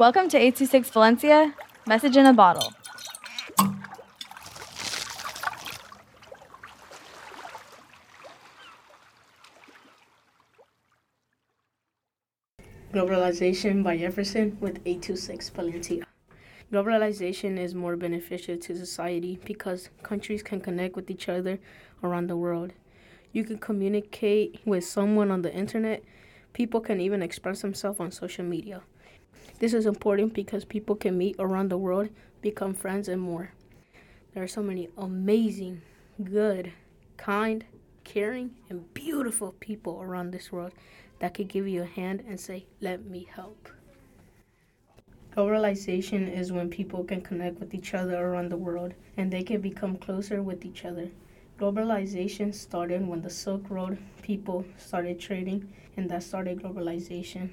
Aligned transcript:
Welcome 0.00 0.30
to 0.30 0.38
826 0.38 0.88
Valencia, 0.92 1.54
message 1.86 2.16
in 2.16 2.24
a 2.24 2.32
bottle. 2.32 2.72
Globalization 12.94 13.84
by 13.84 13.98
Jefferson 13.98 14.56
with 14.58 14.80
826 14.86 15.50
Valencia. 15.50 16.06
Globalization 16.72 17.58
is 17.58 17.74
more 17.74 17.96
beneficial 17.96 18.56
to 18.56 18.74
society 18.74 19.38
because 19.44 19.90
countries 20.02 20.42
can 20.42 20.62
connect 20.62 20.96
with 20.96 21.10
each 21.10 21.28
other 21.28 21.58
around 22.02 22.28
the 22.28 22.38
world. 22.38 22.72
You 23.32 23.44
can 23.44 23.58
communicate 23.58 24.60
with 24.64 24.84
someone 24.84 25.30
on 25.30 25.42
the 25.42 25.52
internet. 25.52 26.02
People 26.54 26.80
can 26.80 27.02
even 27.02 27.20
express 27.22 27.60
themselves 27.60 28.00
on 28.00 28.10
social 28.10 28.46
media. 28.46 28.80
This 29.60 29.74
is 29.74 29.84
important 29.84 30.32
because 30.32 30.64
people 30.64 30.96
can 30.96 31.18
meet 31.18 31.36
around 31.38 31.68
the 31.68 31.76
world, 31.76 32.08
become 32.40 32.72
friends, 32.72 33.08
and 33.08 33.20
more. 33.20 33.52
There 34.32 34.42
are 34.42 34.48
so 34.48 34.62
many 34.62 34.88
amazing, 34.96 35.82
good, 36.24 36.72
kind, 37.18 37.66
caring, 38.02 38.54
and 38.70 38.92
beautiful 38.94 39.52
people 39.60 40.00
around 40.00 40.30
this 40.30 40.50
world 40.50 40.72
that 41.18 41.34
could 41.34 41.48
give 41.48 41.68
you 41.68 41.82
a 41.82 41.84
hand 41.86 42.24
and 42.26 42.40
say, 42.40 42.64
Let 42.80 43.04
me 43.04 43.28
help. 43.30 43.68
Globalization 45.36 46.34
is 46.34 46.50
when 46.50 46.70
people 46.70 47.04
can 47.04 47.20
connect 47.20 47.60
with 47.60 47.74
each 47.74 47.92
other 47.92 48.16
around 48.16 48.48
the 48.48 48.56
world 48.56 48.94
and 49.18 49.30
they 49.30 49.42
can 49.42 49.60
become 49.60 49.96
closer 49.96 50.42
with 50.42 50.64
each 50.64 50.86
other. 50.86 51.10
Globalization 51.58 52.54
started 52.54 53.06
when 53.06 53.20
the 53.20 53.28
Silk 53.28 53.68
Road 53.68 53.98
people 54.22 54.64
started 54.78 55.20
trading, 55.20 55.70
and 55.98 56.08
that 56.08 56.22
started 56.22 56.62
globalization. 56.62 57.50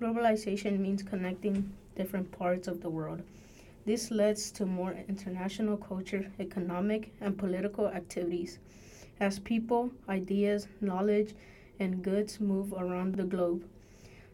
Globalization 0.00 0.78
means 0.78 1.02
connecting 1.02 1.72
different 1.96 2.30
parts 2.30 2.68
of 2.68 2.80
the 2.80 2.88
world. 2.88 3.20
This 3.84 4.10
leads 4.12 4.52
to 4.52 4.64
more 4.64 4.94
international 5.08 5.76
culture, 5.76 6.30
economic, 6.38 7.12
and 7.20 7.36
political 7.36 7.88
activities 7.88 8.58
as 9.18 9.40
people, 9.40 9.90
ideas, 10.08 10.68
knowledge, 10.80 11.34
and 11.80 12.02
goods 12.02 12.40
move 12.40 12.72
around 12.72 13.16
the 13.16 13.24
globe. 13.24 13.64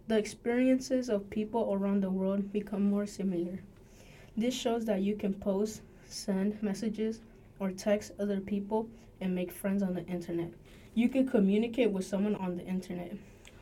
The 0.06 0.18
experiences 0.18 1.08
of 1.08 1.30
people 1.30 1.72
around 1.72 2.02
the 2.02 2.10
world 2.10 2.52
become 2.52 2.82
more 2.90 3.06
similar. 3.06 3.60
This 4.36 4.54
shows 4.54 4.84
that 4.84 5.00
you 5.00 5.16
can 5.16 5.32
post, 5.32 5.80
send 6.06 6.62
messages, 6.62 7.20
or 7.58 7.70
text 7.70 8.12
other 8.18 8.40
people 8.40 8.86
and 9.20 9.34
make 9.34 9.50
friends 9.50 9.82
on 9.82 9.94
the 9.94 10.04
internet. 10.06 10.50
You 10.94 11.08
can 11.08 11.26
communicate 11.26 11.90
with 11.90 12.04
someone 12.04 12.34
on 12.34 12.56
the 12.56 12.66
internet. 12.66 13.12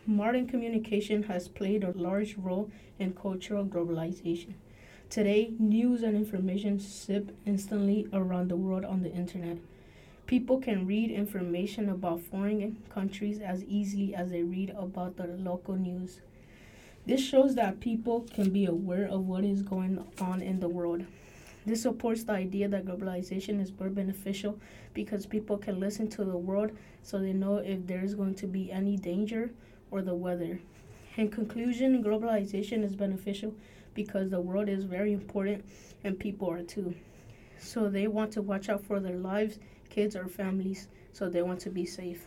Modern 0.07 0.49
communication 0.49 1.23
has 1.25 1.47
played 1.47 1.85
a 1.85 1.97
large 1.97 2.37
role 2.37 2.69
in 2.99 3.13
cultural 3.13 3.65
globalization. 3.65 4.55
Today, 5.09 5.53
news 5.61 6.03
and 6.03 6.17
information 6.17 6.81
zip 6.81 7.31
instantly 7.47 8.09
around 8.13 8.49
the 8.49 8.57
world 8.57 8.85
on 8.85 9.03
the 9.03 9.13
internet. 9.13 9.59
People 10.27 10.59
can 10.59 10.89
read 10.89 11.13
information 11.13 11.89
about 11.89 12.21
foreign 12.21 12.83
countries 12.93 13.39
as 13.39 13.63
easily 13.63 14.13
as 14.13 14.33
they 14.33 14.43
read 14.43 14.71
about 14.77 15.19
the 15.19 15.29
local 15.29 15.77
news. 15.77 16.19
This 17.07 17.21
shows 17.21 17.55
that 17.55 17.79
people 17.79 18.27
can 18.35 18.51
be 18.51 18.65
aware 18.65 19.07
of 19.07 19.29
what 19.29 19.45
is 19.45 19.63
going 19.63 20.05
on 20.21 20.43
in 20.43 20.59
the 20.59 20.69
world. 20.69 21.05
This 21.65 21.83
supports 21.83 22.25
the 22.25 22.33
idea 22.33 22.67
that 22.67 22.87
globalization 22.87 23.61
is 23.61 23.71
more 23.79 23.89
beneficial 23.89 24.59
because 24.95 25.27
people 25.27 25.59
can 25.59 25.79
listen 25.79 26.09
to 26.09 26.25
the 26.25 26.37
world 26.37 26.73
so 27.05 27.21
they 27.21 27.33
know 27.33 27.59
if 27.59 27.87
there 27.87 28.03
is 28.03 28.17
going 28.17 28.35
to 28.35 28.49
be 28.49 28.73
any 28.73 28.97
danger 28.97 29.53
or 29.93 30.03
the 30.03 30.15
weather. 30.17 30.59
In 31.17 31.29
conclusion, 31.29 32.03
globalization 32.03 32.83
is 32.83 32.97
beneficial 32.97 33.55
because 33.95 34.31
the 34.31 34.41
world 34.41 34.69
is 34.69 34.85
very 34.85 35.13
important 35.13 35.65
and 36.03 36.19
people 36.19 36.51
are 36.51 36.63
too. 36.63 36.95
So 37.61 37.89
they 37.89 38.09
want 38.09 38.33
to 38.33 38.43
watch 38.43 38.69
out 38.69 38.85
for 38.85 38.99
their 38.99 39.19
lives 39.19 39.59
kids 39.91 40.17
or 40.17 40.27
families, 40.27 40.89
so 41.13 41.29
they 41.29 41.43
want 41.43 41.61
to 41.61 41.71
be 41.71 41.85
safe. 41.85 42.27